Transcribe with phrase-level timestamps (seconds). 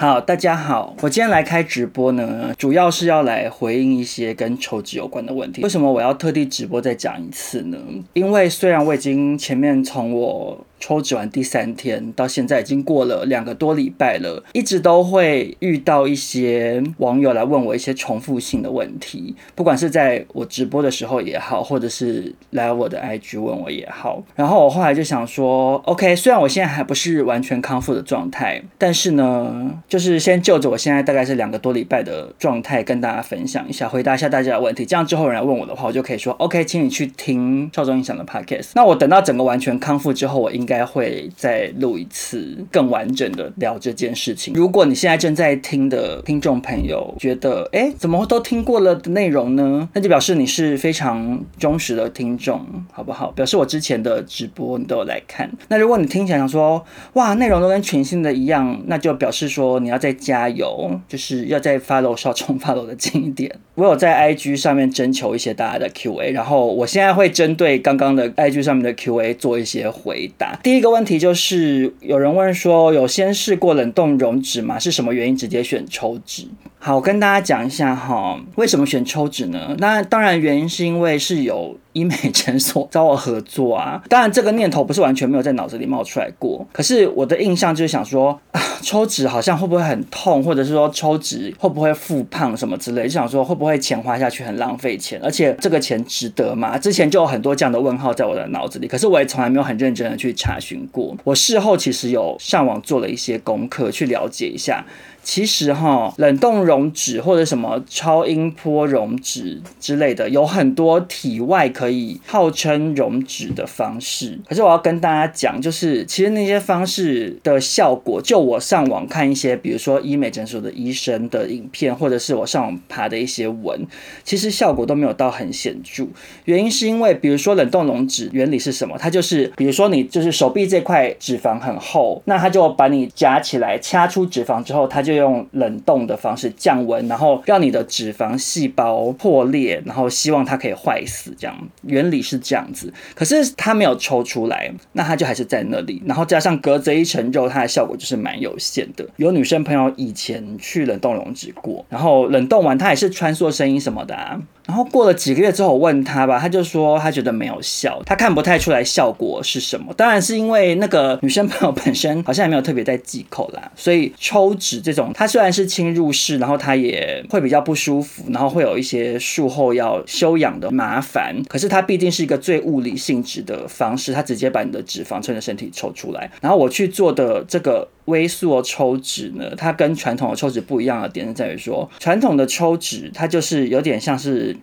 [0.00, 5.60] 好，大家好，我今天来开直播呢，主要是要来回应一些跟求职有关的问题。
[5.64, 7.76] 为什么我要特地直播再讲一次呢？
[8.12, 24.22] 因为虽然我已经前面从我抽脂完第三天到现在已经过了两个多礼拜了，一直都会遇到一些网友来问我一些重复性的问题，不管是在我直播的时候也好，或者是来我的 IG 问我也好。
[24.34, 34.84] 然后我后来就想说，OK，虽然我现在还不是完全康复的状态，但是呢，就是先就着我现在大概是两个多礼拜的状态跟大家分享一下，回答一下大家的问题。
[34.84, 38.70] 这样之后有人来问我的话，我就可以说 OK，请你去听少中印象的 Podcast。
[38.74, 44.52] 那我等到整个完全康复之后，我应该会再录一次更完整的聊这件事情。
[44.52, 49.88] 如果你现在正在听的听众朋友觉得，哎，怎么都听过了的内容呢？
[49.94, 52.60] 那就表示你是非常忠实的听众，
[52.92, 53.30] 好不好？
[53.30, 55.50] 表示我之前的直播你都有来看。
[55.68, 63.50] 那如果你听起来想说，哇，内容都跟全新的一样，那就表示说你要再加油，就是要再 follow 少冲 follow 的近一点。
[63.74, 70.57] 我有在 IG 上面征求一些大家的 QA，然后我现在会针对刚刚的 IG 上面的 QA 做一些回答。
[70.62, 74.78] 第一个问题就是有人问说，有先试过冷冻溶脂吗？
[74.78, 76.48] 是什么原因直接选抽脂？
[76.80, 79.74] 好，我跟大家讲一下哈，为什么选抽脂呢？
[79.78, 84.00] 那当然原因是因为是有医美诊所找我合作啊。
[84.08, 96.78] 当然这个念头不是完全没有在脑子里冒出来过，可是我的印象就是想说啊，抽脂好像会不会很痛，或者是说抽脂会不会复胖什么之类，就想说会不会钱花下去很浪费钱，而且这个钱值得吗？
[96.78, 101.16] 之前就有很多这样的问号在我的脑子里，可是我也从来没有很认真的去查询过。
[101.24, 104.86] 我事后其实有上网做了一些功课，去了解一下。
[105.22, 114.38] 其实哈，冷冻溶脂或者什么超音波溶脂之类的，有很多体外可以号称溶脂的方式。
[114.48, 123.86] 可是我要跟大家讲，就是其实那些方式的效果，就我上网看一些，比如说医美诊所的医生的影片，或者是我上网爬的一些文，
[124.24, 126.06] 其实效果都没有到很显著。
[126.46, 128.96] 原因是因为，比如说冷冻溶脂原理是什么？
[128.98, 142.92] 它就是，比如说你就是手臂这块脂肪很厚，那它就把你夹起来，掐出脂肪之后，它就就用冷冻的方式降温，然后让你的脂肪细胞破裂，然后希望它可以坏死，这样原理是这样子。
[143.14, 149.08] 可是它没有抽出来，那它就还是在那里，然后加上隔着一层肉，它的效果就是蛮有限的。
[149.16, 154.38] 有女生朋友以前去冷冻溶脂过，然后冷冻完它也是穿梭声音什么的啊。
[154.68, 159.94] 然后过了几个月之后，我问他吧，他就说他觉得没有效，他看不太出来效果是什么。
[159.94, 171.34] 当然是因为那个女生朋友本身好像也没有特别在忌口啦， 所以抽脂这种，它虽然是侵入式，然后它也会比较不舒服，然后会有一些术后要休养的麻烦。
[171.48, 176.30] 可是它毕竟是一个最物理性质的方式，它直接把你的脂肪从你的身体抽出来。
[176.42, 177.88] 然后我去做的这个。
[178.08, 184.54] 微塑抽脂呢，它跟传统的抽脂不一样的点是在于说，传统的抽脂它就是有点像是。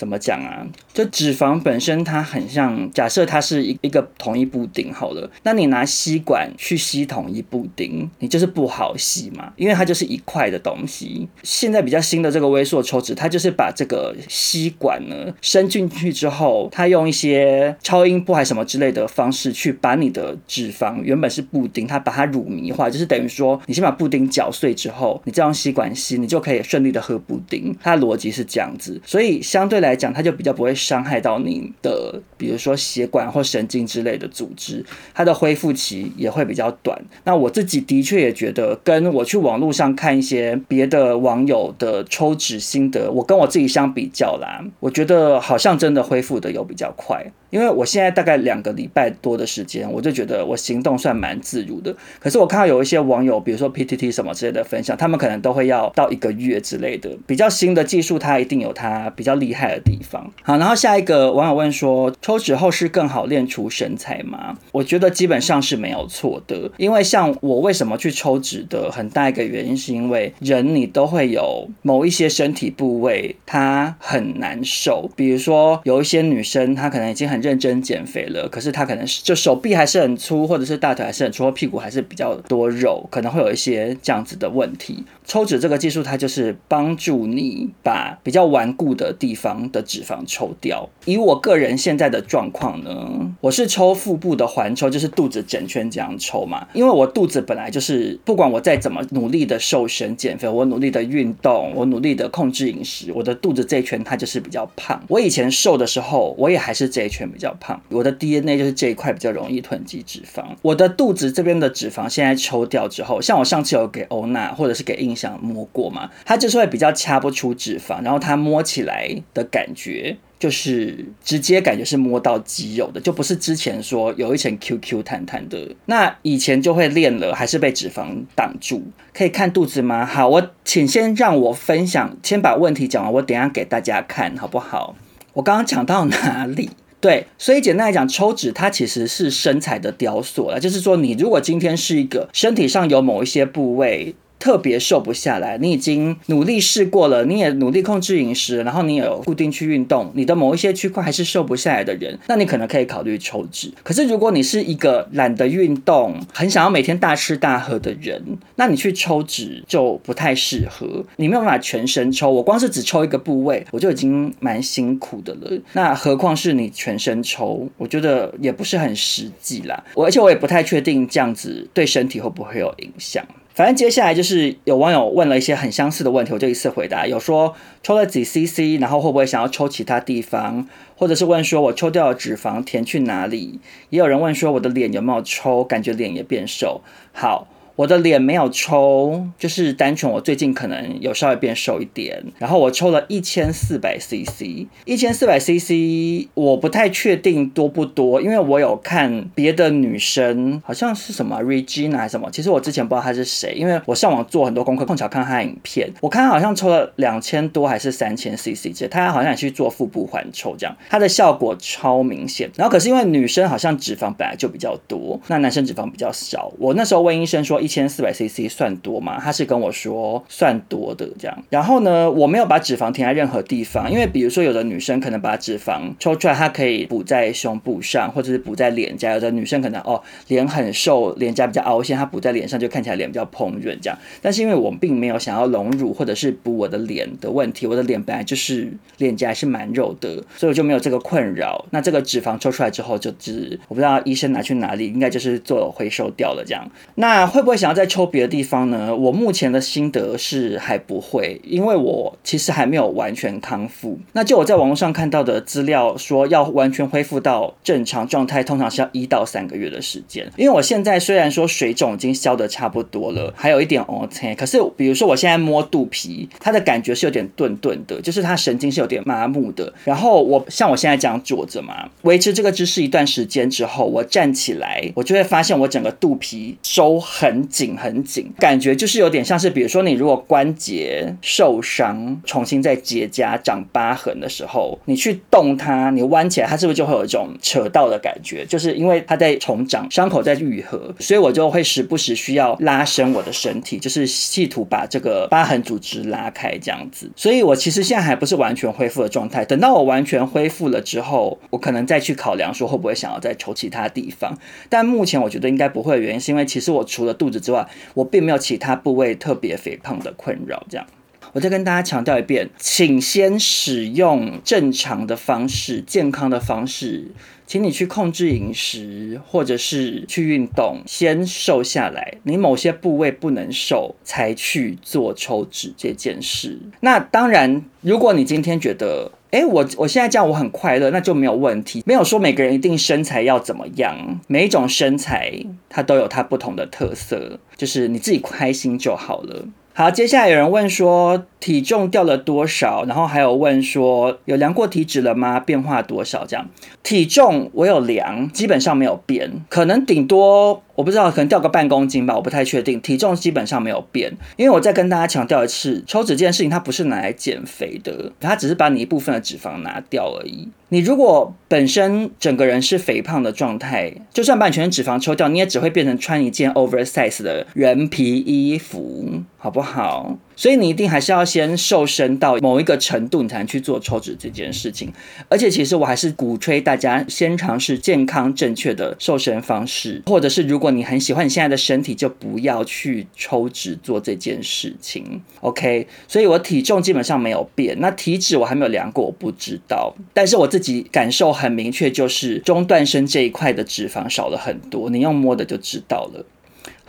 [0.00, 0.66] 怎么讲啊？
[0.94, 11.28] 就脂肪本身，它很像，假设它是一一个统一布丁好了，那你拿吸管去吸统一布丁，你就是不好吸嘛，因为它就是一块的东西。
[11.42, 27.76] 现在比较新的这个微塑抽脂，它就是把这个吸管呢伸进去之后，它用一些超音波还什么之类的方式去把你的脂肪原本是布丁，它把它乳糜化，就是等于说你先把布丁搅碎之后，你再用吸管吸，你就可以顺利的喝布丁。
[27.82, 29.89] 它的逻辑是这样子，所以相对来。
[29.90, 37.00] 来讲，它就比较不会伤害到你的，比如说血管或神经之类的组织，它的恢复期也会比较短。
[37.24, 47.26] 那我自己的确也觉得，跟我去网络上看一些别的网友的抽脂心得，我跟我自己相比较啦，我觉得好像真的恢复的有比较快。
[47.50, 51.94] 因为我现在大概两个礼拜多的时间，我就觉得我行动算蛮自如的。
[52.18, 57.10] 可是我看到有一些网友，比如说 PTT 什么之类的分享，他们可能都会要到一个月之类的。
[57.26, 60.30] 比较新的技术，它一定有它比较厉害的地方。
[60.42, 64.56] 好，然后下一个网友问说，抽脂后是更好练出身材吗？
[64.72, 66.70] 我觉得基本上是没有错的。
[66.76, 85.04] 因为像我为什么去抽脂的很大一个原因，是因为人你都会有某一些身体部位它很难受，比如说有一些女生她可能已经很认真减肥了，可是他可能是就手臂还是很粗，或者是大腿还是很粗，或屁股还是比较多肉，可能会有一些这样子的问题。
[85.24, 90.88] 抽脂这个技术，它就是帮助你把比较顽固的地方的脂肪抽掉。
[91.04, 96.66] 以我个人现在的状况呢，我是抽腹部的环抽，就是肚子整圈这样抽嘛。
[96.72, 105.00] 因为我肚子本来就是，不管我再怎么努力的瘦身减肥，我努力的运动，我努力的控制饮食，我的肚子这一圈它就是比较胖。
[105.08, 107.29] 我以前瘦的时候，我也还是这一圈。
[107.30, 107.80] 比较胖。
[107.88, 110.44] 我的 DNA 就是这一块比较容易囤积脂肪。
[110.62, 120.16] 我的肚子这边的脂肪现在抽掉之后，像我上次有给欧娜或者是给印象摸过嘛，它就是会比较掐不出脂肪，然后它摸起来的感觉。
[120.38, 125.76] 就是直接感觉是摸到肌肉的，就不是之前说有一层 Q Q 弹弹的。
[125.84, 128.82] 那以前就会练了，还是被脂肪挡住。
[129.12, 130.06] 可以看肚子吗？
[130.06, 134.96] 好，我请先让我分享，先把问题讲完，我等下给大家看好不好？
[135.34, 136.70] 我刚刚讲到哪里？
[137.00, 144.14] 对，所以简单来讲，抽脂它其实是身材的雕塑了，就是说你如果今天是一个身体上有某一些部位。
[144.40, 153.70] 特别瘦不下来，你已经努力试过了，你也努力控制饮食，然后你也有固定去运动，你的某一些区块还是瘦不下来的人，那你可能可以考虑抽脂。
[153.84, 158.20] 可是如果你是一个懒得运动、很想要每天大吃大喝的人，
[158.56, 161.04] 那你去抽脂就不太适合。
[161.16, 165.60] 你没有办法全身抽，我光是只抽一个部位，我就已经蛮辛苦的了。
[165.74, 169.84] 那何况是你全身抽，我觉得也不是很实际啦。
[169.94, 173.22] 我而且我也不太确定这样子对身体会不会有影响。
[173.60, 177.06] 反正接下来就是有网友问了一些很相似的问题，我就一次回答。
[177.06, 180.66] 有说抽了几 CC，然后会不会想要抽其他地方，
[180.96, 183.60] 或者是问说我抽掉了脂肪填去哪里？
[183.90, 186.80] 也有人问说我的脸有没有抽，感觉脸也变瘦。
[187.12, 187.48] 好。
[187.80, 212.50] 我的脸没有抽，就是单纯我最近可能有稍微变瘦一点，然后我抽了一千四百 CC，一千四百 CC，我不太确定多不多，因为我有看别的女生，好像是什么 Regina 还是什么，其实我之前不知道她是谁，因为我上网做很多功课，碰巧看她影片，我看她好像抽了两千多还是三千 CC，其实她好像也去做腹部环抽这样，她的效果超明显。
[212.56, 217.58] 然后可是因为女生好像脂肪本来就比较多，那男生脂肪比较少，我那时候问医生说。
[217.69, 219.20] 一千四百 CC 算多吗？
[219.20, 221.44] 他是跟我说算多的这样。
[221.48, 229.12] 然后呢，我没有把脂肪填在任何地方，因为比如说有的女生可能把脂肪抽出来，她可以补在胸部上，或者是补在脸颊。
[229.12, 233.96] 有的女生可能哦脸很瘦，脸颊比较凹陷，她补在脸上就看起来脸比较蓬润这样。
[234.20, 241.64] 但是因为我并没有想要隆乳或者是补我的脸的问题，我的脸本来就是脸颊还是蛮肉的，所以我就没有这个困扰。
[241.70, 246.66] 那这个脂肪抽出来之后，就是我不知道医生拿去哪里，应该就是做回收掉了这样。
[246.94, 247.49] 那会不？
[247.50, 248.94] 会想要再抽别的地方呢？
[248.94, 253.98] 我目前的心得是还不会，因为我其实还没有完全康复。
[254.12, 260.30] 那就我在网络上看到的资料说，要完全恢复到正常状态，通常是要一到三个月的时间。
[260.36, 269.72] 因为我现在虽然说水肿已经消得差不多了，还有一点 OK，可是比如说我现在摸肚皮，它的感觉是有点钝钝的，就是它神经是有点麻木的。
[269.84, 277.39] 然后我像我现在这样坐着嘛，维持这个姿势一段时间之后，我站起来，我就会发现我整个肚皮收很。
[277.48, 288.44] 紧很紧，感觉就是有点像是，比如说你如果关节受伤，重新再结痂长疤痕的时候，你去动它，你弯起来，它是不是就会有一种扯到的感觉？
[288.46, 297.10] 就是因为它在重长，伤口在愈合，所以我就会时不时需要拉伸我的身体，就是企图把这个疤痕组织拉开这样子。
[297.16, 304.36] 所以我其实现在还不是完全恢复的状态，等到我完全恢复了之后，我可能再去考量说会不会想要再抽其他地方。
[304.68, 307.40] 但目前我觉得应该不会原因，是因为其实我除了肚子。
[307.40, 310.66] 之外，我并没有其他部位特别肥胖的困扰。
[310.68, 310.86] 这样，
[311.32, 317.12] 我再跟大家强调一遍，请先使用正常的方式、健康的方式，
[317.50, 322.18] 请你去控制饮食，或者是去运动，先瘦下来。
[322.22, 326.56] 你某些部位不能瘦，才去做抽脂这件事。
[326.78, 331.82] 那当然，如果你今天觉得，哎，我我现在这样我很快乐，那就没有问题。
[331.84, 335.32] 没有说每个人一定身材要怎么样，每一种身材
[335.68, 339.44] 它都有它不同的特色，就是你自己开心就好了。
[339.80, 345.40] 好，接下来有人问说体重掉了多少，然后还有问说有量过体脂了吗？
[345.40, 346.26] 变化多少？
[346.26, 346.46] 这样
[346.82, 350.62] 体重我有量，基本上没有变，可能顶多。
[350.80, 352.80] 我不知道，可能掉个半公斤吧，我不太确定。
[352.80, 360.48] 体重基本上没有变，因为我再跟大家强调一次，抽脂这件事情它不是拿来减肥的，它只是把你一部分的脂肪拿掉而已。
[360.70, 370.16] 你如果本身整个人是肥胖的状态，就算把你全身脂肪抽掉，你也只会变成穿一件 oversize 的人皮衣服，好不好？
[370.36, 374.92] 所以你一定还是要先瘦身到某一个程度，你才能去做抽脂这件事情。
[375.28, 385.20] 而且其实我还是鼓吹大家先尝试健康正确的瘦身方式，或者是如果你很喜欢你现在的身体，就不要去抽脂做这件事情。
[385.40, 389.94] OK，所以我体重基本上没有变，那体脂我还没有量过，我不知道。
[390.14, 396.24] 但是我自己感受很明确，就是中段身这一块的脂肪少了很多，你用摸的就知道了。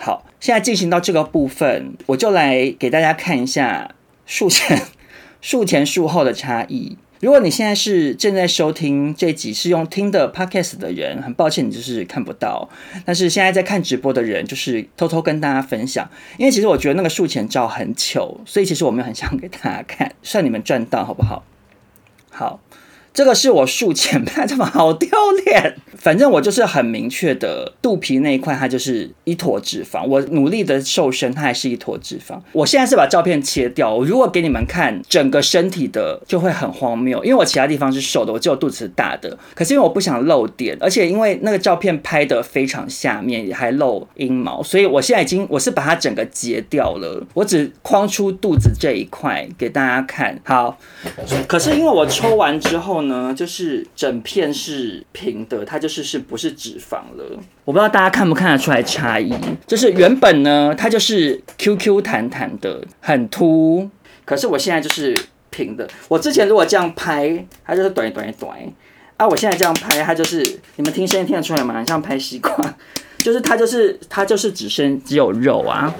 [0.03, 3.93] 好，现在进行到这个部分，我就来给大家看一下
[4.25, 4.81] 术前、
[5.41, 6.97] 术前术后的差异。
[7.21, 12.67] 如果你现在是正在收听这集是用听的 podcast 的人，很抱歉你就是看不到。
[13.05, 21.43] 但是现在在看直播的人，就是偷偷跟大家分享，因为其实我觉得那个术前照很糗，所以其实我没有很想给大家看，算你们赚到好不好？
[22.31, 22.59] 好。
[23.13, 25.09] 这个是我术前拍，的嘛好丢
[25.45, 25.75] 脸。
[25.97, 30.03] 反正我就是很明确的，肚皮那一块它就是一坨脂肪。
[30.07, 32.39] 我努力的瘦身，它还是一坨脂肪。
[32.53, 37.23] 我现在是把照片切掉，我如果给你们看整个身体的，就会很荒谬。
[37.23, 39.37] 因为我其他地方是瘦的，我只有肚子大的。
[39.53, 50.39] 可是因为我不想露点，而且因为那个照片拍得非常下面，也还露阴毛，所以我现在已经我是把它整个截掉了，我只框出肚子这一块给大家看。
[50.43, 50.79] 好，
[51.47, 53.00] 可是因为我抽完之后。
[53.03, 57.39] 呢，就是整片是平的，它就是是不是脂肪了？
[57.65, 59.33] 我不知道大家看不看得出来差异。
[59.65, 63.89] 就是原本呢，它就是 Q Q 弹弹的，很凸，
[64.25, 65.15] 可是我现在就是
[65.49, 65.87] 平的。
[66.07, 68.57] 我之前如果这样拍，它就是短一短一短，
[69.17, 70.41] 啊，我现在这样拍，它就是
[70.77, 71.83] 你们听声音听得出来吗？
[71.85, 72.75] 像拍西瓜，
[73.21, 75.93] 就是它就是它就是只剩只有肉啊。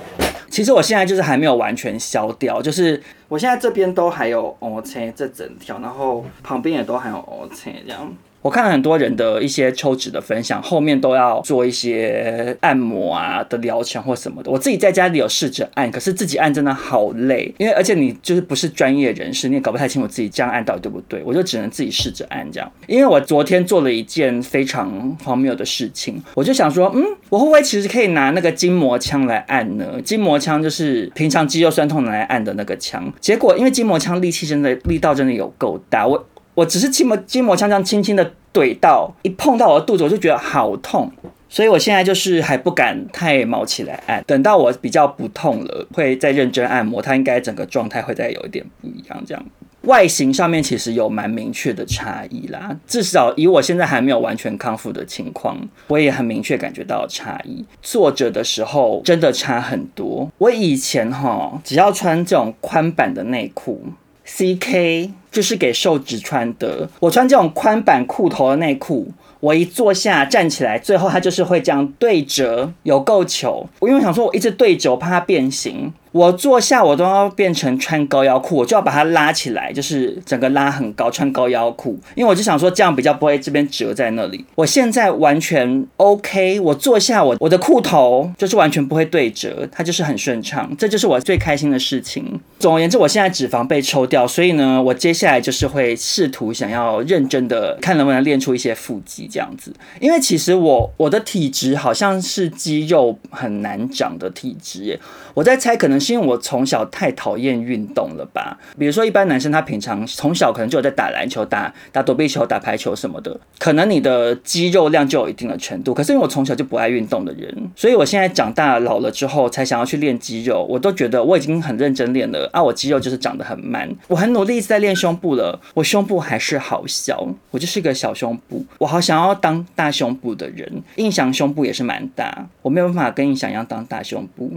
[0.50, 8.14] 其实我现在就是还没有完全消掉，就是我现在这边都还有 O 切这整条，然后旁边也都还有 O 切这样。
[8.42, 14.50] 我看了很多人的一些抽脂的分享，后面都要做一些按摩啊的疗程或什么的。
[14.50, 21.22] 我自己在家里有试着按，可是自己按真的好累，因为而且你就是不是专业人士，你也搞不太清楚自己这样按到底对不对。
[21.24, 22.72] 我就只能自己试着按这样。
[22.88, 30.02] 因为我昨天做了一件非常荒谬的事情，我就想说，嗯，我会不会其实可以拿那个筋膜枪来按呢？
[30.04, 33.14] 筋膜枪就是平常肌肉酸痛拿来按的那个枪。
[33.20, 36.26] 结果因为筋膜枪力气真的力道真的有够大，我。
[36.62, 41.12] 我只是筋膜筋膜枪这样轻轻的怼到，一碰到我的肚子，我就觉得好痛，
[41.50, 49.24] 所以我现在就是还不敢太毛起来按，等到我比较不痛了，会再认真按摩，它应该整个状态会再有一点不一样。
[49.26, 49.44] 这样
[49.84, 57.66] 外形上面其实有蛮明确的差异啦，至少以我现在还没有完全康复的情况，我也很明确感觉到差异。
[57.82, 63.84] 坐着的时候真的差很多，我以前哈只要穿这种宽版的内裤。
[64.24, 66.88] CK 就是给瘦子穿的。
[67.00, 69.08] 我穿这种宽版裤头的内裤，
[69.40, 73.68] 我一坐下站起来，最后它就是会这样对折，有够糗。
[73.80, 75.92] 我因为想说，我一直对折，我怕它变形。
[76.12, 81.98] 我坐下，我都要变成穿高腰裤，我就要把它拉起来，就是整个拉很高，穿高腰裤。
[82.16, 84.44] 因为我就想说，这样比较不会这边折在那里。
[84.56, 92.42] 我现在完全 OK，我坐下，我我的裤头就是完全不会对折，它就是很顺畅，这就是我最开心的事情。
[92.60, 99.74] 总而言之，我现在脂肪被抽掉，所以呢，我接下来就是会试图想要认真的看能不能练出一些腹肌这样子。
[100.02, 105.00] 因为其实我我的体质好像是肌肉很难长的体质耶，
[105.34, 106.01] 我在猜可能。
[106.02, 108.58] 是因为我从小太讨厌运动了吧？
[108.78, 115.94] 比如说，一般男生他平常从小可能就有在打篮球、打打躲避球、打排球什么的，可能你的肌肉量就有一定的程度。
[115.94, 120.66] 可是因为我从小就不爱运动的人，所以我现在长大老了之后才想要去练肌肉。
[120.68, 123.90] 我都觉得我已经很认真练了啊，我肌肉就是长得很慢。
[124.08, 128.66] 我很努力一直在练胸部了，我胸部还是好小，我就是一个小胸部。
[128.80, 134.52] 我好想要当大胸部的人，印象胸部也是蛮大，我没有办法跟印象一样当大胸部。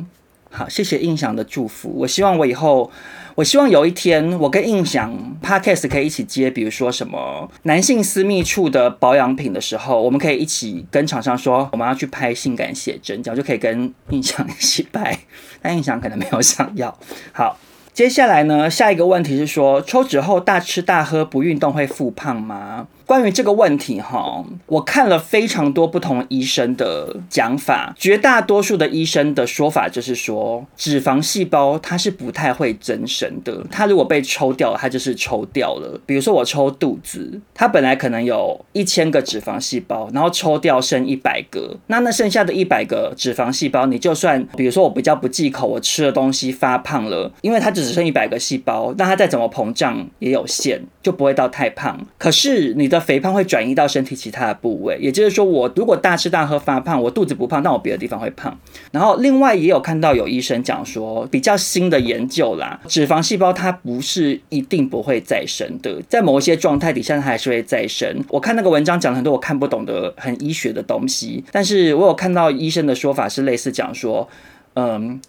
[0.56, 1.92] 好，谢谢印象的祝福。
[1.96, 2.88] 我希望我以后，
[3.34, 15.18] 我希望有一天，我跟印象 Podcast 可以一起接，比如说什么男性私密处的保养品的时候，我们可以一起跟厂商说，我们要去拍性感写真，这样就可以跟印象一起拍。
[15.60, 16.96] 但印象可能没有想要。
[17.32, 17.58] 好，
[17.92, 22.86] 接下来呢，下一个问题是说，抽脂后大吃大喝不运动会复胖吗？
[23.06, 36.00] 关于这个问题，哈，我看了非常多不同医生的讲法，绝大多数的医生的说法就是说，脂肪细胞它是不太会增生的，它如果被抽掉，它就是抽掉了。
[36.06, 51.98] 比如说我抽肚子，它本来可能有一千个脂肪细胞，然后抽掉剩一百个，那那剩下的一百个脂肪细胞，你就算比如说我比较不忌口，我吃的东西发胖了，因为它只剩一百个细胞，那它再怎么膨胀也有限，就不会到太胖。
[52.16, 53.04] 可是你的。
[53.04, 58.58] 肥胖会转移到身体其他的部位，也就是说，我如果大吃大喝发胖，我肚子不胖，但我别的地方会胖。
[58.90, 68.24] 然后另外也有看到有医生讲说，比较新的研究啦，脂肪细胞它不是一定不会再生的，在某一些状态底下它还是会再生。
[68.30, 74.26] 我看那个文章讲了很多我看不懂的很医学的东西，但是我有看到医生的说法是类似讲说，
[74.74, 75.20] 嗯。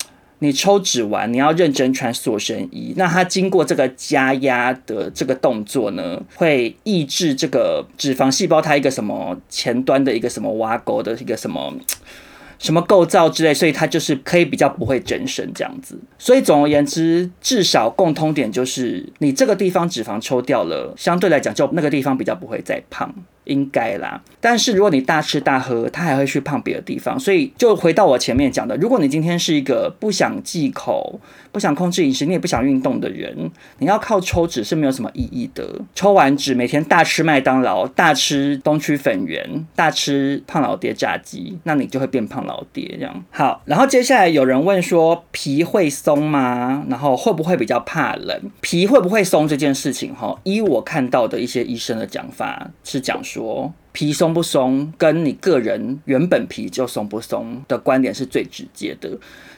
[0.45, 2.93] 你抽脂完，你要认真穿塑身衣。
[2.95, 11.73] 那它经过这个加压的这个动作呢，会抑制这个脂肪细胞它一个什么前端的一个什么挖沟的一个什么
[12.57, 15.99] 什么构造之类，所以它就是可以比较不会增生这样子。
[16.17, 23.13] 所以总而言之，至少共通点就是你这个地方脂肪抽掉了，相对来讲就那个地方比较不会再胖。
[23.45, 31.19] 应该啦，但是如果你大吃大喝，他还会去胖别的地方，所以就回到我前面讲的，如果你今天是一个不想忌口、
[31.51, 35.79] 不想控制饮食，你也不想运动的人，你要靠抽脂是没有什么意义的。
[35.93, 43.23] 抽完脂，每天大吃麦当劳、大吃东区粉圆、大吃胖老爹炸鸡，那你就会变胖老爹这样。
[43.29, 46.83] 好，然后接下来有人问说，皮会松吗？
[46.89, 48.41] 然后会不会比较怕冷？
[48.61, 53.34] 皮会不会松这件事情，哈，依我看到的一些医生的讲法是讲说。
[53.35, 59.09] 说皮松不松，跟你个人原本皮就松不松的观点是最直接的。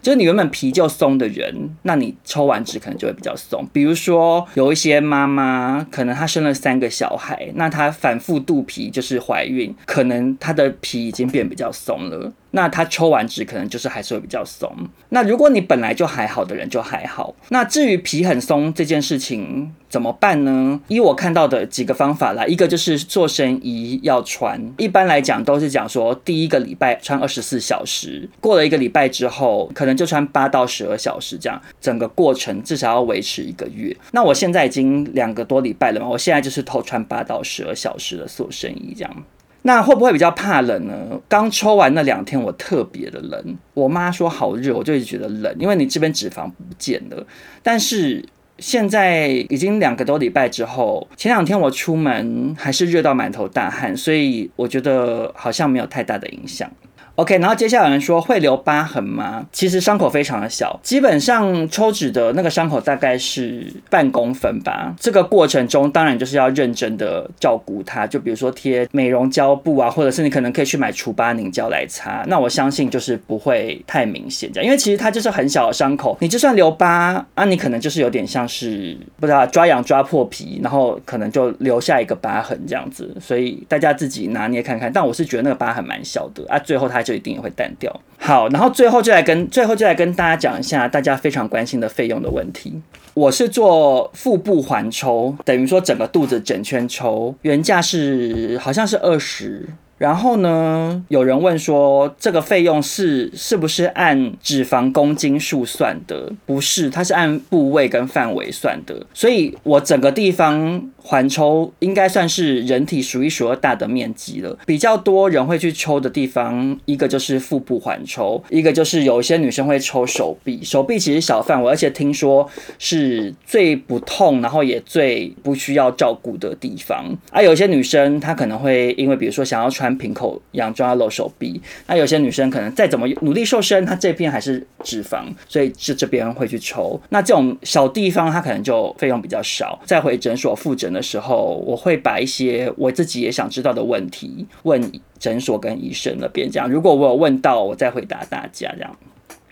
[0.01, 3.67] 就是你原本皮就松的人，那你抽完脂可能就会比较松。
[3.73, 12.31] 比如说有一些妈妈，可能她生了三个小孩，那她反复肚皮就是怀孕，可能她的皮已经变比较松了。
[12.57, 14.67] 那他抽完脂可能就是还是会比较松。
[15.09, 17.35] 那如果你本来就还好的人就还好。
[17.49, 20.81] 那至于皮很松这件事情怎么办呢？
[20.87, 33.95] 依我看到的几个方法啦，一个就是塑身衣要穿，一般来讲都是讲说第一个礼拜穿二十四小时，过了一个礼拜之后可能就穿八到十二小时这样，整个过程至少要维持一个月。
[34.11, 39.23] 那我现在已经两个多礼拜了嘛，我现在就是偷穿八到十二小时的塑身衣这样。
[39.67, 40.93] 那会不会比较怕冷呢？
[41.27, 43.57] 刚抽完那两天，我特别的冷。
[43.73, 47.27] 我妈说好热，我就一直觉得冷，因为你这边脂肪不见了。
[47.61, 48.23] 但是
[48.59, 56.71] 现在已经两个多礼拜之后，前两天我出门还是热到满头大汗，所以我觉得好像没有太大的影响。
[57.17, 59.43] OK，然后接下来有人说会留疤痕吗？
[59.51, 64.93] 其实伤口非常的小，基本上抽脂的那个伤口大概是半公分吧。
[64.99, 72.23] 这个过程中当然就是要认真的照顾它，就比如说贴美容胶布啊，或者是你可能可以去买除疤凝胶来擦。
[72.27, 83.11] 那我相信就是不会太明显这样，因为其实它就是很小的伤口，你就算留疤啊，你可能就是有点像是不知道抓痒抓破皮，然后可能就留下一个疤痕这样子。
[83.19, 84.93] 所以大家自己拿捏看看。
[84.93, 87.03] 但我是觉得那个疤痕蛮小的啊，最后它。
[87.07, 88.01] 就一定也会淡掉。
[88.17, 92.81] 好，然后最后就来跟最后就来跟大家讲一下大家非常关心的费用的问题。
[93.13, 99.65] 我是做腹部环抽，等于说整个肚子整圈抽，原价是好像是二十。
[99.97, 106.31] 然后呢，有人问说这个费用是是不是按脂肪公斤数算的？
[106.45, 109.05] 不是，它是按部位跟范围算的。
[109.13, 114.55] 所以我整个地方环抽应该算是人体数一数二大的面积了。
[114.67, 120.63] 比较多人会去抽的地方，一个就是腹部环抽，一个就是有一些女生会抽手臂。
[120.63, 127.17] 手臂其实小范围，而且听说是最不痛，然后也最不需要照顾的地方。
[127.31, 129.86] 而、啊、有些女生她可能会因为比如说想要穿。
[129.97, 136.99] 瓶口洋装要露手臂，那有些女生可能再怎么努力瘦身，她这边还是脂肪，所以是这边会去抽。
[137.09, 139.79] 那这种小地方，她可能就费用比较少。
[139.85, 148.73] 再回诊所复诊的时候，我会把一些我自己也想知道的问题问诊所跟医生那边，这样如果我有问到，我再回答大家。
[148.73, 148.97] 这样，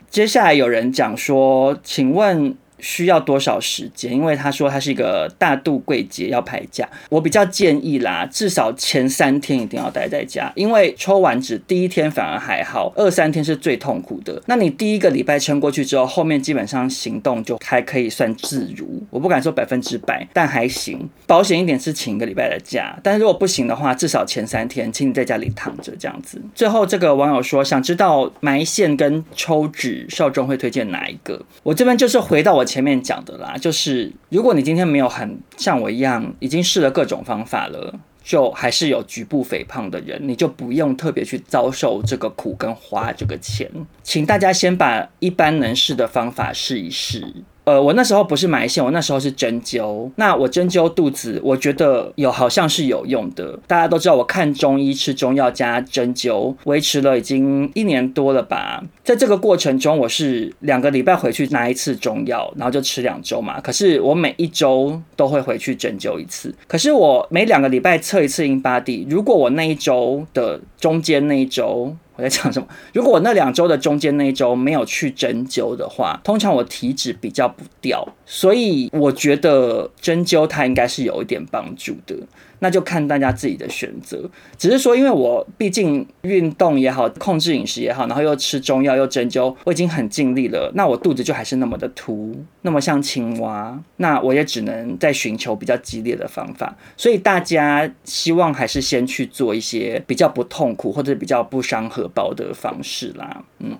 [0.09, 2.55] 接下来有人讲说，请问。
[2.79, 4.11] 需要多少时间？
[4.11, 14.41] 因为他说他是一个大肚柜姐要排假，我比较建议啦，至少前三天一定要待在家，因为抽完脂第一天反而还好，二三天是最痛苦的。
[14.47, 21.09] 那你第一个礼拜撑过去之后，后面基本上行动就还可以算自如，我不敢说百分之百，但还行。
[21.27, 26.41] 保险一点是请一个礼拜的假，但是如果不行的话，至少前三天请你在家里躺着这样子。
[26.53, 31.41] 最后这个网友说想知道埋线跟抽脂，劭中会推荐哪一个？
[31.63, 32.85] 我这边就是回到我前。
[32.85, 43.67] 面讲的啦，就是如果你今天没有很像我一样已经试了各种方法了，就还是有局部肥胖的人，你就不用特别去遭受这个苦跟花这个钱，
[44.03, 47.33] 请大家先把一般能试的方法试一试。
[47.65, 50.09] 呃，我那时候不是埋线，我那时候是针灸。
[50.17, 53.59] 那我针灸肚子，我觉得有好像是有用的。
[53.65, 58.83] 大家都知道，我看中医吃中药加针灸，维持了已经一年多了吧。
[59.03, 63.59] 在这个过程中，我是两个礼拜回去拿一次中药，然后就吃两周嘛。
[63.59, 66.53] 可是我每一周都会回去针灸一次。
[66.67, 71.95] 可是我每两个礼拜测一次 InBody，如果我那一周的中间那一周。
[72.15, 72.67] 我在讲什么？
[72.93, 82.15] 如果我那两周的中间那一周没有去针灸的话，通常我体脂比较不掉，所以我觉得针灸它应该是有一点帮助的。
[82.59, 84.29] 那就看大家自己的选择。
[84.57, 90.71] 只是说，因为我毕竟运动也好，控制饮食也好，然后又吃中药又针灸，我已经很尽力了。
[90.75, 93.79] 那我肚子就还是那么的凸，那么像青蛙。
[93.97, 96.75] 那我也只能在寻求比较激烈的方法。
[96.97, 103.43] 所以大家希望还是先去做一些比较不痛苦或者比较不伤荷包的方式啦。
[103.59, 103.77] 嗯。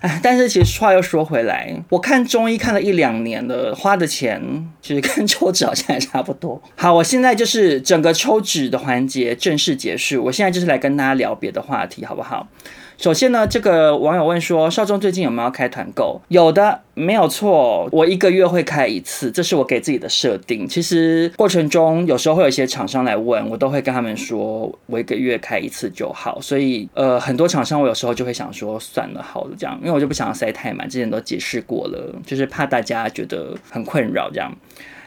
[0.00, 4.40] 哎，但是其实话又说回来，我看中医看了一两年了，花的钱
[4.80, 6.60] 其实跟抽纸好像也差不多。
[6.76, 12.48] 好，我现在就是整个抽纸的环节正式结束，我现在就是来跟大家聊别的话题，好不好？
[13.02, 16.20] 首先呢，这个网友问说，少中最近有没有开团购？
[16.28, 20.68] 有的，没有错，我一个月会开一次，这是我给自己的设定。
[20.68, 26.40] 其实过程中有时候会有一些厂商来问，我都会跟他们说，我一个月开一次就好。
[26.40, 34.54] 所以呃，很多厂商我有时候就会想说，算了，好了这样，因为我就不想要塞太满，之前都解释过了，就是怕大家觉得很困扰这样。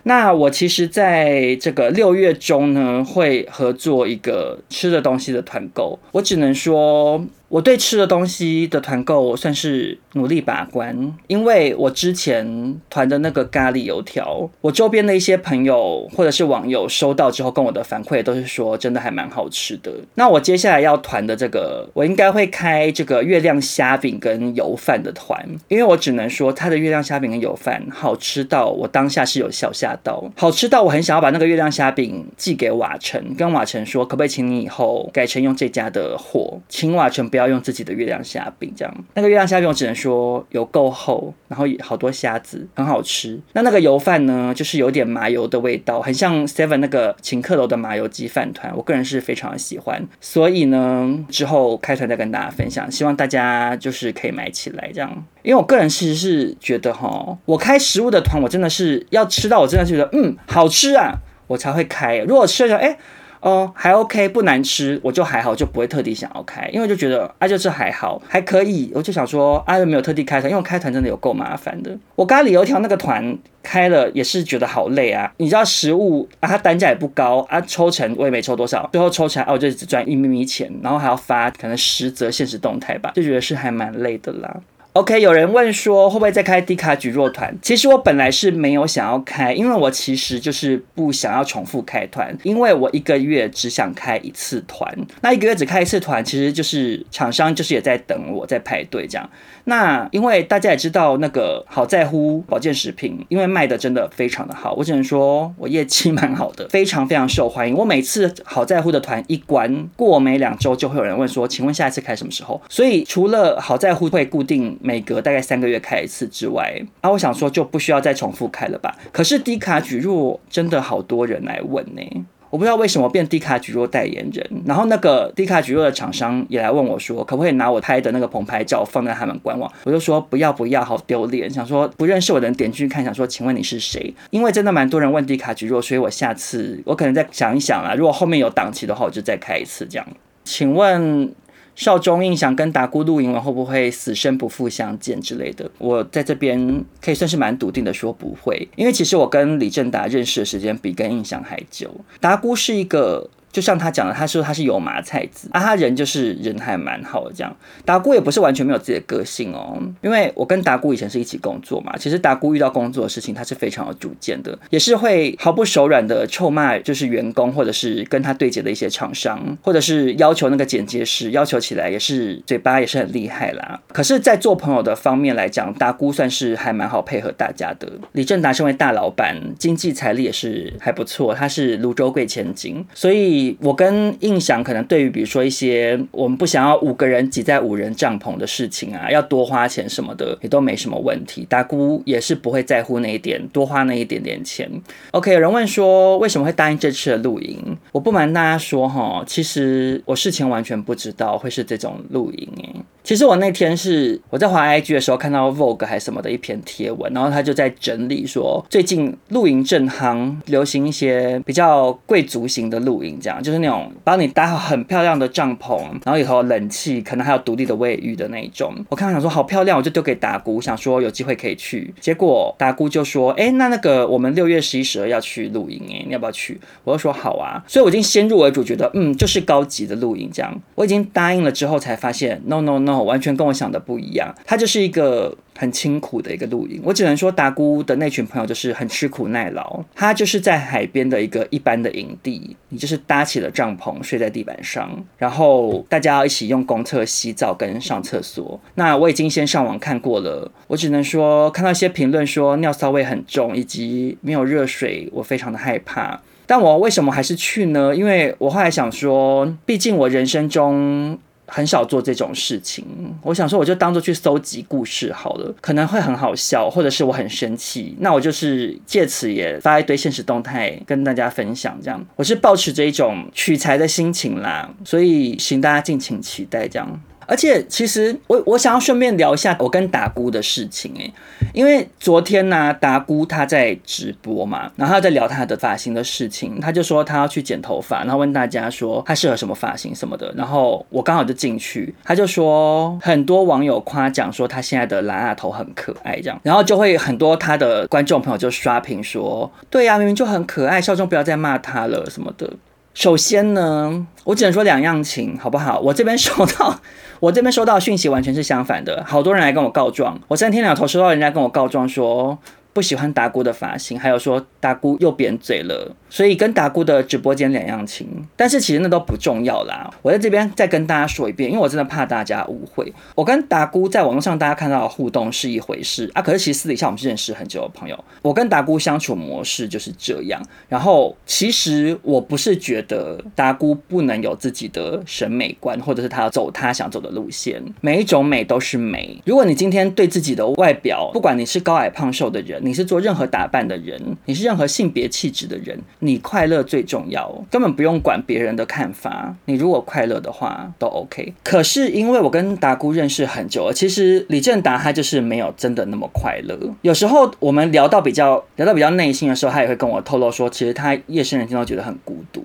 [0.08, 7.24] 那我其实在这个六月中呢，会合作一个吃的东西的团购，我只能说。
[7.56, 19.90] 我对吃的东西的团购算是努力把关，因为我之前团的那个咖喱油条，我周边的一些朋友或者是网友收到之后跟我的反馈都是说真的还蛮好吃的。
[20.16, 43.40] 那我接下来要团的这个，我应该会开这个月亮虾饼跟油饭的团，因为我只能说它的月亮虾饼跟油饭好吃到我当下是有小吓到，好吃到我很想要把那个月亮虾饼寄给瓦城，跟瓦城说可不可以请你以后改成用这家的货，请瓦城不要要用自己的月亮虾饼，这样那个月亮虾饼我只能说有够厚，然后好多虾子，很好吃。
[43.54, 50.06] 那那个油饭呢，就是有点麻油的味道，很像 Seven 那个请客楼的麻油鸡饭团，我个人是非常喜欢。
[50.20, 55.26] 所以呢，之后开团再跟大家分享，希望大家就是可以买起来这样。
[55.44, 61.14] 因为我个人其实是觉得哈，我开食物的团，我真的是要吃到我真的觉得嗯好吃啊，
[61.48, 62.18] 我才会开。
[62.18, 62.88] 如果吃了哎。
[62.88, 62.98] 诶
[63.46, 71.96] 哦，还 OK，不难吃，我就还好，就不会特地想要开，因为就觉得啊，就是还好，还可以，我就想说啊，又没有特地开团，因为开团真的有够麻烦的。
[72.16, 75.32] 我咖喱油条那个团开了，也是觉得好累啊。
[75.38, 84.60] 你知道食物啊，它单价也不高啊，抽成我也没抽多少，最后抽起来哦，我就只赚一咪咪钱，然后还要发可能十则限时动态吧，就觉得是还蛮累的啦。
[84.96, 87.54] OK，有人问说会不会再开低卡举弱团？
[87.62, 94.90] 其实我本来是没有想要开，因为我其实就是不想要重复开团，因为我一个月只想开一次团。
[95.20, 99.30] 那一个月只开一次团，其实就是厂商就是也在等我在排队这样。
[99.66, 107.76] 那因为大家也知道那个好在乎保健食品，因为卖的真的非常的好，我只能说我业绩蛮好的， 非常非常受欢迎。
[107.76, 112.62] 我每次好在乎的团一关过没两周，就会有人问说，请问下一次开什么时候？
[112.70, 114.80] 所以除了好在乎会固定。
[114.86, 118.96] 每隔大概三个月开一次之外，啊，我想说就不需要再重复开了吧？
[119.12, 124.48] 可是低卡举弱真的好多人来问呢，我不知道为什么变低卡举弱代言人。
[124.64, 129.70] 然后那个低卡举弱的厂商也来问我说，可不可以拿我拍的那个棚拍照放在他们官网？
[129.86, 131.50] 我就说不要不要，好丢脸。
[131.50, 134.14] 想说不认识我的人点进去看，想说请问你是谁？
[134.30, 137.96] 因为真的蛮多人问低卡举弱，所以我下次我可能再想一想啦。
[137.96, 140.08] 如果后面有档期的话，我就再开一次这样。
[140.44, 141.34] 请问？
[141.76, 145.70] 少中印象跟达姑露营完会不会死生不复相见之类的？
[145.78, 151.94] 我在这边可以算是蛮笃定的说不会，因为其实我跟李正达认识的时间比跟印象还久。
[152.20, 153.30] 达姑是一个。
[153.56, 157.56] 就像他讲的，他说他是油麻菜籽啊，他人就是人还蛮好的这样。
[157.86, 173.80] 达姑也不是完全没有自己的个性哦，因为我跟达姑以前是一起工作嘛，其实达姑遇到工作的事情，他是非常有主见的，也是会毫不手软的臭骂，就是员工或者是跟他对接的一些厂商，或者是要求那个剪接师，要求起来也是嘴巴也是很厉害啦。
[173.94, 177.88] 可是，在做朋友的方面来讲，达姑算是还蛮好配合大家的。
[178.12, 183.45] 李正达身为大老板，经济财力也是还不错，他是芦洲贵千金，所以。
[183.60, 191.46] 我跟印象可能对于比如说一些我们不想要五个人挤在五人帐篷的事情啊，要多花钱什么的也都没什么问题。
[191.50, 194.70] 达姑也是不会在乎那一点，多花那一点点钱。
[195.12, 197.78] OK，有人问说为什么会答应这次的露营？
[197.92, 202.76] 我不瞒大家说哈，其实我事前完全不知道会是这种露营诶。
[203.06, 218.74] 其实我那天是我在滑 IG 的时候看到 Vogue 还是什么的一篇贴文，然后他就在整理说最近露营正夯，流行一些比较贵族型的露营，这样就是那种帮你搭好很漂亮的帐篷，然后里头冷气，可能还有独立的卫浴的那一种。
[218.90, 221.94] 我看到想说好漂亮，我就丢给达姑，想说有机会可以去。
[222.02, 230.60] 结果达姑就说：“哎，那那个我们六月十一、十二要去露营，哎，你要不要去？”我就说：“好啊。”所以我已经先入为主，觉得嗯，就是高级的露营这样。
[230.74, 232.95] 我已经答应了之后，才发现 no no no。
[232.98, 236.82] 友完全跟我想的不一样，他就是一个很清苦的一个露营。
[236.84, 248.60] 我只能说达姑的那群朋友就是很吃苦耐劳，他就是在海边的一个一般的营地，你就是搭起了帐篷睡在地板上，然后大家要一起用公厕洗澡跟上厕所。
[248.76, 256.22] 那我已经先上网看过了，我只能说看到一些评论说尿骚味很重，以及没有热水，我非常的害怕。
[256.48, 257.96] 但我为什么还是去呢？
[257.96, 262.86] 因为我后来想说，毕竟我人生中很少做这种事情。
[263.22, 271.78] 我想说，我就当做去搜集故事好了，可能会很好笑，或者是我很生气，那我就是借此也发一堆现实动态跟大家分享。
[271.82, 277.02] 这样，我是抱持着一种取材的心情啦，所以请大家敬请期待这样。
[277.28, 281.14] 而且，其实我我想要顺便聊一下我跟达姑的事情诶，
[281.54, 302.50] 因为昨天呢、达姑她在直播嘛，然后她在聊她的发型的事情，她就说她要去剪头发，然后问大家说她适合什么发型什么的，然后我刚好就进去，她就说很多网友夸奖说她现在的蓝发头很可爱这样，然后就会很多她的观众朋友就刷屏说，对呀、明明就很可爱，笑中不要再骂她了什么的。
[302.96, 305.80] 首先呢，我只能说两样情，好不好？
[305.82, 306.80] 我这边收到，
[307.20, 310.18] 我这边收到讯息完全是相反的，好多人来跟我告状。
[310.30, 312.40] 我三天两头收到人家跟我告状说，
[312.76, 318.06] 不喜欢达姑的发型，还有说达姑又扁嘴了，所以跟达姑的直播间两样情。
[318.36, 319.90] 但是其实那都不重要啦。
[320.02, 322.92] 我在这边再跟大家说一遍，因为我真的怕大家误会。
[323.16, 327.98] 我跟达姑在网络上大家看到的互动是一回事啊，可是其实私底下我们是认识很久的朋友。
[328.22, 330.46] 我跟达姑相处模式就是这样。
[330.68, 337.64] 然后其实我不是觉得达姑不能有自己的审美观，或者是她要走她想走的路线。
[337.80, 339.22] 每一种美都是美。
[339.26, 349.36] 如果你今天对自己的外表，不管你是高矮胖瘦的人，你是做任何打扮的人，你是任何性别气质的人，你快乐最重要，根本不用管别人的看法。
[349.46, 351.36] 你如果快乐的话，都 OK。
[351.44, 356.58] 可是因为我跟达姑认识很久了，其实李正达他就是没有真的那么快乐。
[356.82, 362.44] 有时候我们聊到比较聊到比较内心的时候，他也会跟我透露说，其实他夜深人静都觉得很孤独。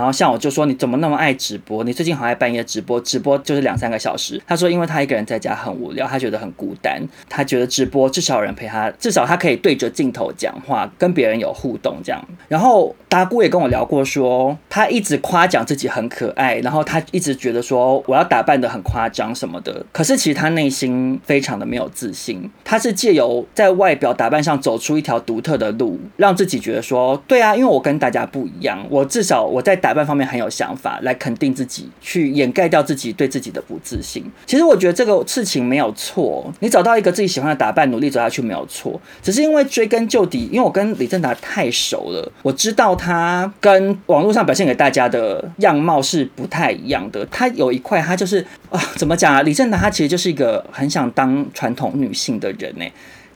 [0.00, 1.84] 然后像我就说，你怎么那么爱直播？
[1.84, 4.42] 你最近好爱半夜直播，直播就是两三个小时。
[4.48, 9.60] 他说，因为他一个人在家很无聊，他觉得很孤单，他觉得直播至少有人陪他，至少他可以。
[9.60, 12.24] 对着镜头讲话，跟别人有互动，这样。
[12.48, 19.84] 然后达姑也跟我聊过说，说他一直夸奖自己很可爱，然后他一直觉得说我要打扮得很夸张什么的。
[19.92, 22.50] 可是其实他内心非常的没有自信。
[22.64, 34.24] 他是借由在外表打扮上走出一条独特的路，让自己觉得说，对啊，因为我跟大家不一样，我至少我在打打扮方面很有想法，来肯定自己，去掩盖掉自己对自己的不自信。
[34.46, 39.64] 其实我觉得这个事情没有错，你找到一个自己喜欢的打扮，努力走下去没有错，只是因为。
[39.70, 47.24] 追根究底，因为我跟李正达太熟了，我知道他跟网络上表现给大家的样貌是不太一样的。
[47.26, 49.42] 他有一块，他就是啊，怎么讲啊？
[49.42, 52.84] 李正达他其实就是一个很想当传统女性的人呢。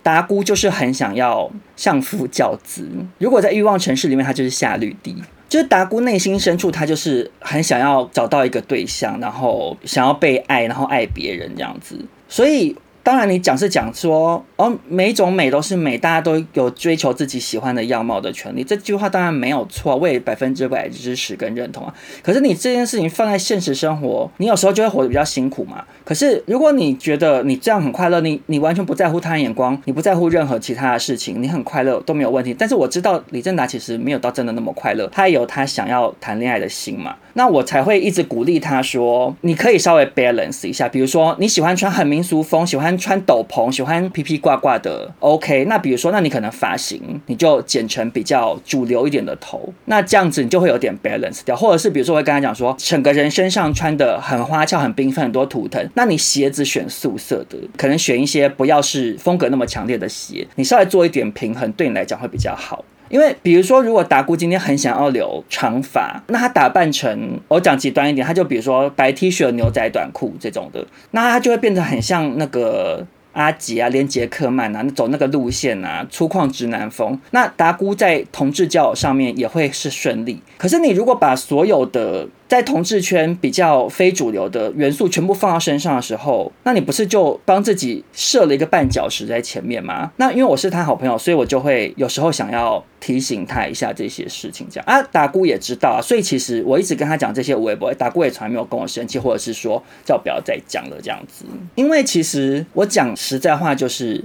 [0.03, 2.87] 达姑就是很想要相夫教子。
[3.19, 5.17] 如果在欲望城市里面，他就是夏绿蒂。
[5.55, 11.99] 就达姑内心深处，她就是很想要找到一个对象，然后想要被爱，然后爱别人这样子。
[12.29, 12.77] 所以。
[13.05, 18.65] 当然，你讲是讲说哦，每种美都是美，大家都有追求自己喜欢的样貌的权利。
[18.65, 21.95] 这句话当然没有错，我也百分之百支持跟认同啊。
[22.23, 25.85] 可是你这件事情放在现实生活，你有时候就会活得比较辛苦嘛。
[26.03, 32.57] 可是如果你觉得你这样很快乐，你你完全不在乎他人眼光，你不在乎任何其他的事情，你很快乐都没有问题。
[32.59, 37.15] 但是我知道李正达其实没有到真的那么快乐，他也有他想要谈恋爱的心嘛。
[37.35, 42.94] 那我才会一直鼓励他说，你可以稍微 balance 一下，比如说你喜欢穿很民俗风，喜欢。
[42.97, 45.65] 穿斗篷，喜欢披披挂挂的，OK。
[45.67, 51.57] 那比如说，那你可能发型你就剪成比较主流一点的头，那这样子你就会有点 balance 掉。
[51.57, 62.85] 或者是比如说，我会跟他讲说，整个人身上穿的很花俏、很缤纷、很多图腾，那你鞋子选素色的，可能选一些不要是风格那么强烈的鞋，你稍微做一点平衡，对你来讲会比较好。
[63.15, 77.17] 因为比如说，如果达姑今天很想要留长发，那她打扮成我讲极端一点，她就比如说白 T 恤、牛仔短裤这种的，那她就会变得很像那个阿吉啊、连杰克曼啊，走那个路线啊，粗犷直男风。
[77.31, 80.43] 那达姑在同志交友上面也会是顺利。
[80.59, 90.13] 可是你如果把所有的在同志圈比较非主流的元素全部放到身上的时候，那你不是就帮自己设了一个绊脚石在前面吗？
[90.19, 101.45] 那因为我是他好朋友，所以我就会有时候想要提醒他一下这些事情，这样啊，达姑也知道啊，所以其实我一直跟他讲这些微博，达姑也从来没有跟我生气，或者是说叫我不要再讲了这样子。
[101.75, 104.23] 因为其实我讲实在话，就是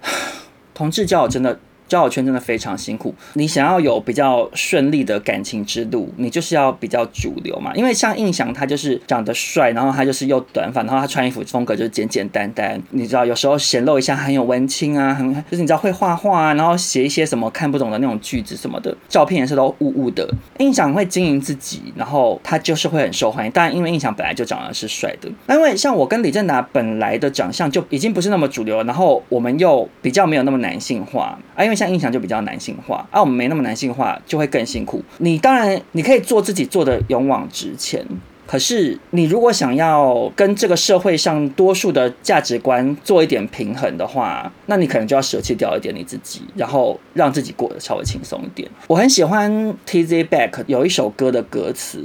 [0.72, 1.60] 同志交友真的。
[1.90, 3.12] 交友圈真的非常辛苦。
[3.34, 7.72] 你想要有比较顺利的感情之路，你就是要比较主流嘛。
[7.74, 12.80] 因为像印翔，他就是长得帅，然后他就是又短发，然后他穿衣服风格就是简简单单。
[12.90, 20.32] 你知道，有时候显露一下很有文青啊，很就是你知道会画画啊，然后写一些什么看不懂的那种句子什么的，照片也是都雾雾的。
[20.58, 23.50] 印翔会经营自己，然后他就是会很受欢迎。
[23.52, 35.02] 但，因为印翔本来就长得是帅的，那因为像我跟李正达本来的长相就已经不是那么主流，然后我们又比较没有那么男性化啊，因为像印象就比较男性化啊，我们没那么男性化，就会更辛苦。
[35.16, 38.06] 你当然你可以做自己，做的勇往直前。
[38.46, 48.68] 可是，你如果想要跟这个社会上多数的价值观做一点平衡的话，那你可能就要舍弃掉一点你自己，然后让自己过得稍微轻松一点。
[48.88, 49.50] 我很喜欢
[49.86, 51.98] TZ Back 有一首歌的歌词，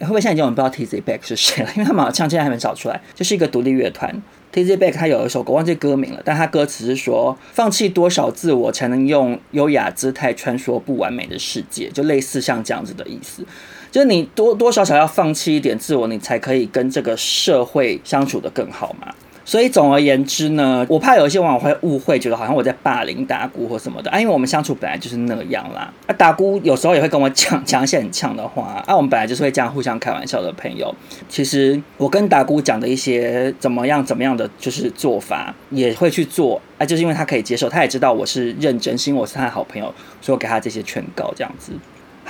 [0.00, 1.70] 会不会现在已经有人不知道 TZ Back 是谁了？
[1.76, 4.12] 因为他们好像现在还没找出来，就是一个独立乐团。
[4.52, 13.44] TZ Back 他有一首歌，忘记歌名了，但他歌词是说：放弃多少自我，才能用优雅姿态穿梭不完美的世界，就类似像这样子的意思。
[13.90, 19.14] 就是你多多少少要放弃一点自我，你才可以跟这个社会相处得更好嘛。
[19.44, 25.92] 所以总而言之呢，我怕有一些网友会误会，觉得好像我在霸凌达姑或什么的啊，因为我们相处本来就是那样啦。
[26.06, 30.94] 啊，达姑有时候也会跟我讲讲一些很呛的话啊，我们本来就是会这样互相开玩笑的朋友。
[31.28, 41.72] 其实我跟达姑讲的一些怎么样怎么样的就是做法，也会去做啊，就是因为他可以接受，他也知道我是认真是因为，我是他的好朋友，所以我给他这些劝告这样子。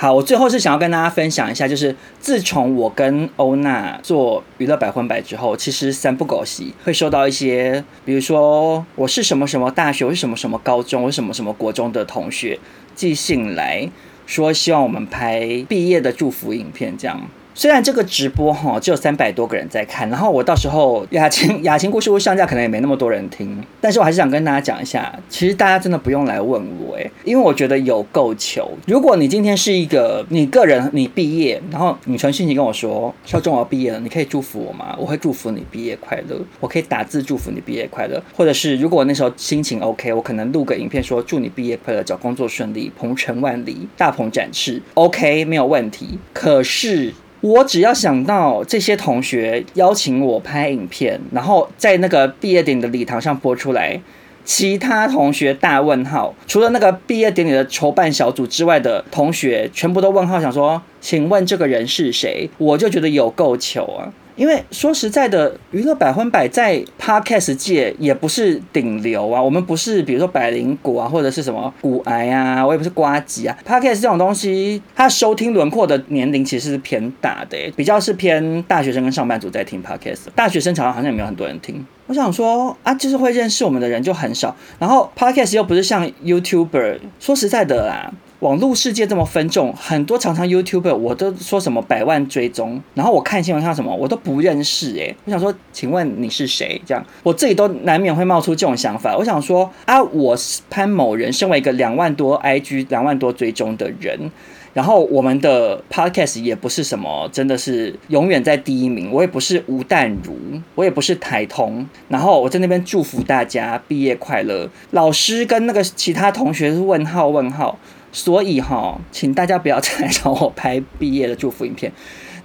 [0.03, 12.59] 好，我最后是想要跟大家分享一下，就是自从我跟欧娜做娱乐百分百之后，其实三不狗席会收到一些，比如说我是什么什么大学，我是什么什么高中，我是什么什么国中的同学
[12.93, 13.89] 寄信来
[14.25, 17.21] 说，希望我们拍毕业的祝福影片，这样。
[17.55, 28.71] 虽然这个直播哈只有三百多个人在看，然后我到时候雅琴 雅琴故事会上架可能也没那么多人听，但是我还是想跟大家讲一下，其实大家真的不用来问我诶，因为我觉得有够求。
[28.87, 34.95] 如果你今天是一个你个人你毕业，然后你传讯息跟我说劭中我要毕业了，你可以祝福我吗？
[34.99, 46.17] 我会祝福你毕业快乐，我可以打字祝福你毕业快乐，或者是如果我那时候心情 OK，我可能录个影片说祝你毕业快乐，找工作顺利，鹏程万里，大鹏展翅，OK 没有问题。
[46.33, 47.13] 可是。
[47.43, 53.99] 我只要想到这些同学邀请我拍影片，然后在那个毕业典礼的礼堂上播出来，
[54.45, 62.49] 其他同学大问号，除了那个毕业典礼的筹办小组之外的同学，全部都问号，想说，请问这个人是谁？
[62.57, 64.13] 我就觉得有够糗啊！
[64.35, 73.57] 因为说实在的，娱乐百分百在 Podcast 界也不是顶流啊，我们不是比如说百灵果啊，或者是什么股癌啊，我也不是瓜吉啊。
[73.65, 80.21] Podcast 这种东西，它收听轮廓的年龄其实是偏大的，比较是偏大学生跟上班族在听 Podcast。
[80.35, 81.85] 大学生常常好像也没有很多人听。
[82.07, 88.11] 我想说啊，就是会认识我们的人就很少，然后 Podcast 又不是像 YouTuber，说实在的啦。
[88.43, 96.81] 网络世界这么分众，很多常常 YouTube 我都说什么百万追踪，然后我看新闻上什么我都不认识诶，我想说，请问你是谁？
[96.85, 99.15] 这样我自己都难免会冒出这种想法。
[99.15, 104.29] 我想说啊，我是潘某人，身为一个两万多 IG 两万多追踪的人，
[104.73, 110.35] 然后我们的 Podcast 也不是什么真的是永远在第一名，我也不是吴淡如，
[110.75, 117.79] 我也不是台通，然后我在那边祝福大家毕业快乐，老师跟那个其他同学是问号问号。
[118.13, 121.91] 所以哈，请大家不要再来找我拍毕业的祝福影片。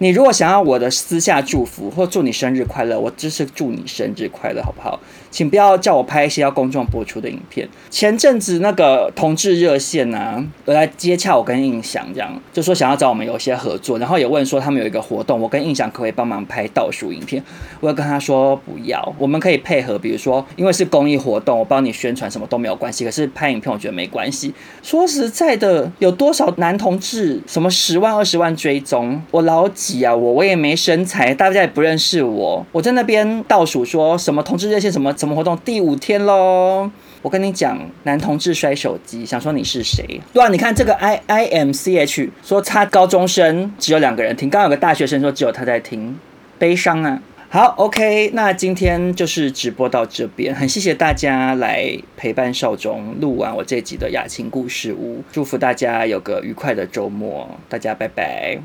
[0.01, 5.01] 你如果想要我的私下祝福或祝你生日快乐，我只是祝你生日快乐，好不好？
[5.29, 7.69] 请不要叫我拍一些要公众播出的影片。
[7.91, 17.43] 前阵子那个同志热线啊，有来接洽我跟印象，这样就说想要找我们有一些合作，然后也问说他们有一个活动，我跟印象可不可以帮忙拍倒数影片？
[17.81, 23.05] 我要跟他说不要，我们可以配合，比如说因为是公益活动，我帮你宣传什么都没有关系。
[23.05, 24.55] 可是拍影片我觉得没关系。
[24.85, 29.69] 说实在的，有多少男同志什么十万二十万追踪，我老。
[30.05, 32.65] 啊，我我也没身材，大家也不认识我。
[32.73, 36.91] 我在那边倒数说什么同志热线什么什么活动第五天喽。
[37.23, 40.21] 我跟你讲，男同志摔手机，想说你是谁？
[40.33, 46.19] 对啊，你看这个 I I M C H 说他高中生只有两个人听，刚有个大学生说只有他在听，
[46.59, 47.21] 悲伤啊。
[47.51, 58.59] 好，OK，那今天就是直播到这边，很谢谢大家来陪伴少中录完我这集的雅琴故事屋，祝福大家有个愉快的周末，大家拜拜。